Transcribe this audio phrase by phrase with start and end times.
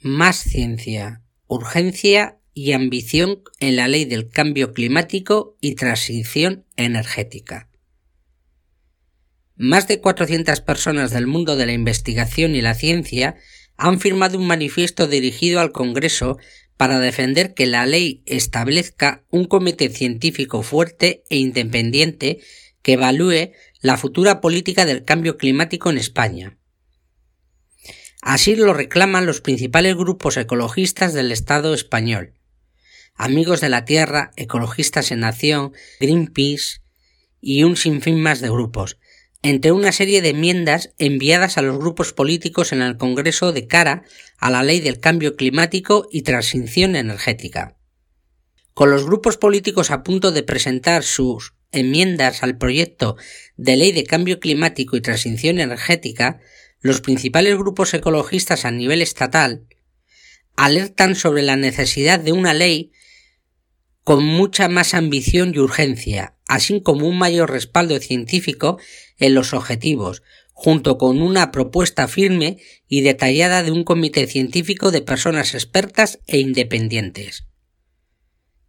[0.00, 7.68] más ciencia, urgencia y ambición en la ley del cambio climático y transición energética.
[9.56, 13.36] Más de 400 personas del mundo de la investigación y la ciencia
[13.76, 16.38] han firmado un manifiesto dirigido al Congreso
[16.78, 22.40] para defender que la ley establezca un comité científico fuerte e independiente
[22.82, 26.59] que evalúe la futura política del cambio climático en España.
[28.22, 32.34] Así lo reclaman los principales grupos ecologistas del Estado español.
[33.14, 36.80] Amigos de la Tierra, Ecologistas en Acción, Greenpeace
[37.40, 38.98] y un sinfín más de grupos,
[39.42, 44.04] entre una serie de enmiendas enviadas a los grupos políticos en el Congreso de cara
[44.38, 47.76] a la ley del cambio climático y transición energética.
[48.74, 53.16] Con los grupos políticos a punto de presentar sus enmiendas al proyecto
[53.56, 56.40] de ley de cambio climático y transición energética,
[56.80, 59.66] los principales grupos ecologistas a nivel estatal
[60.56, 62.92] alertan sobre la necesidad de una ley
[64.04, 68.78] con mucha más ambición y urgencia, así como un mayor respaldo científico
[69.18, 70.22] en los objetivos,
[70.52, 76.38] junto con una propuesta firme y detallada de un comité científico de personas expertas e
[76.38, 77.46] independientes.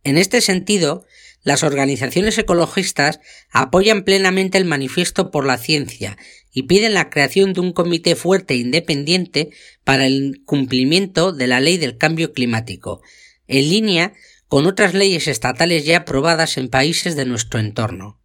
[0.04, 1.06] En este sentido,
[1.44, 6.18] las organizaciones ecologistas apoyan plenamente el manifiesto por la ciencia
[6.54, 9.50] y piden la creación de un comité fuerte e independiente
[9.84, 13.02] para el cumplimiento de la ley del cambio climático,
[13.48, 14.14] en línea
[14.48, 18.20] con otras leyes estatales ya aprobadas en países de nuestro entorno.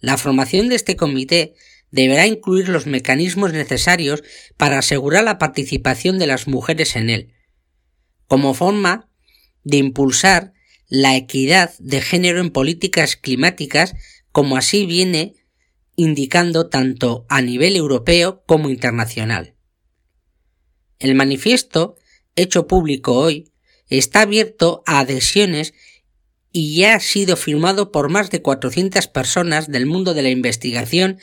[0.00, 1.54] La formación de este comité
[1.90, 4.22] deberá incluir los mecanismos necesarios
[4.56, 7.34] para asegurar la participación de las mujeres en él,
[8.26, 9.10] como forma
[9.62, 10.54] de impulsar
[10.94, 13.94] la equidad de género en políticas climáticas,
[14.30, 15.36] como así viene
[15.96, 19.54] indicando tanto a nivel europeo como internacional.
[20.98, 21.96] El manifiesto,
[22.36, 23.50] hecho público hoy,
[23.88, 25.72] está abierto a adhesiones
[26.52, 31.18] y ya ha sido firmado por más de 400 personas del mundo de la investigación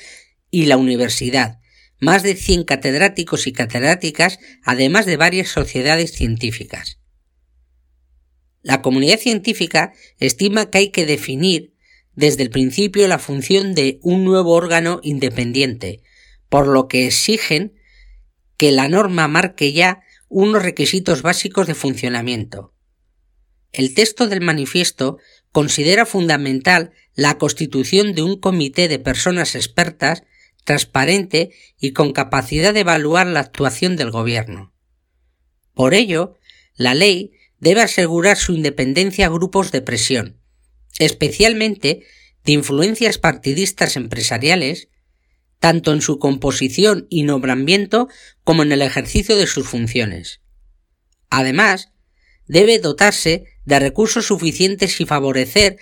[0.50, 1.59] y la universidad,
[2.00, 6.98] más de 100 catedráticos y catedráticas, además de varias sociedades científicas.
[8.69, 11.74] La comunidad científica estima que hay que definir
[12.13, 16.03] desde el principio la función de un nuevo órgano independiente,
[16.50, 17.74] por lo que exigen
[18.58, 22.75] que la norma marque ya unos requisitos básicos de funcionamiento.
[23.72, 25.18] El texto del manifiesto
[25.52, 30.22] considera fundamental la constitución de un comité de personas expertas,
[30.63, 34.75] transparente y con capacidad de evaluar la actuación del gobierno.
[35.74, 36.35] Por ello,
[36.75, 40.40] la ley debe asegurar su independencia a grupos de presión,
[40.97, 42.03] especialmente
[42.46, 44.90] de influencias partidistas empresariales,
[45.59, 48.08] tanto en su composición y nombramiento
[48.44, 50.42] como en el ejercicio de sus funciones.
[51.30, 51.92] Además,
[52.47, 55.78] debe dotarse de recursos suficientes y favorecer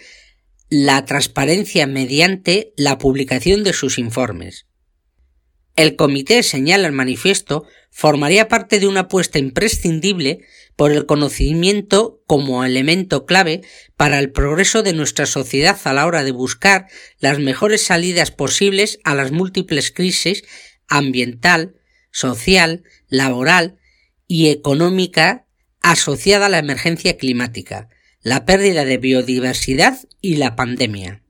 [0.69, 4.65] la transparencia mediante la publicación de sus informes.
[5.77, 10.39] El comité, señala el manifiesto, formaría parte de una apuesta imprescindible
[10.75, 13.61] por el conocimiento como elemento clave
[13.95, 16.87] para el progreso de nuestra sociedad a la hora de buscar
[17.19, 20.43] las mejores salidas posibles a las múltiples crisis
[20.87, 21.75] ambiental,
[22.11, 23.77] social, laboral
[24.27, 25.45] y económica
[25.81, 27.87] asociada a la emergencia climática,
[28.21, 31.21] la pérdida de biodiversidad y la pandemia.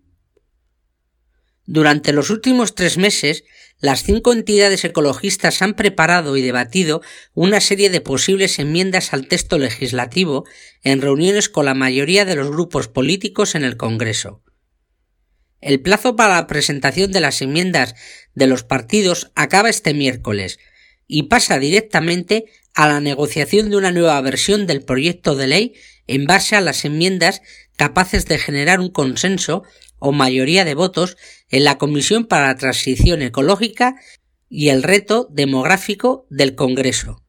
[1.65, 3.43] Durante los últimos tres meses,
[3.79, 7.01] las cinco entidades ecologistas han preparado y debatido
[7.33, 10.45] una serie de posibles enmiendas al texto legislativo
[10.83, 14.41] en reuniones con la mayoría de los grupos políticos en el Congreso.
[15.61, 17.95] El plazo para la presentación de las enmiendas
[18.33, 20.59] de los partidos acaba este miércoles
[21.07, 25.73] y pasa directamente a la negociación de una nueva versión del proyecto de ley
[26.07, 27.41] en base a las enmiendas
[27.75, 29.63] capaces de generar un consenso
[29.99, 31.17] o mayoría de votos
[31.49, 33.95] en la Comisión para la Transición Ecológica
[34.49, 37.23] y el Reto Demográfico del Congreso.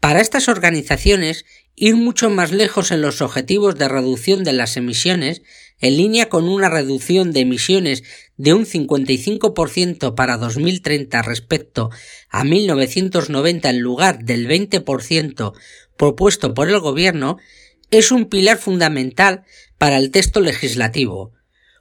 [0.00, 1.44] Para estas organizaciones,
[1.76, 5.42] ir mucho más lejos en los objetivos de reducción de las emisiones,
[5.78, 8.02] en línea con una reducción de emisiones
[8.36, 11.90] de un 55% para 2030 respecto
[12.30, 15.52] a 1990 en lugar del 20%
[15.96, 17.38] propuesto por el Gobierno,
[17.92, 19.44] es un pilar fundamental
[19.82, 21.32] para el texto legislativo,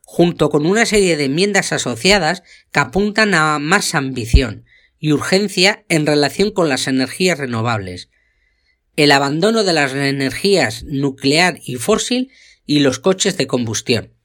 [0.06, 4.66] junto con una serie de enmiendas asociadas que apuntan a más ambición
[4.98, 8.10] y urgencia en relación con las energías renovables,
[8.96, 12.32] el abandono de las energías nuclear y fósil
[12.66, 14.16] y los coches de combustión.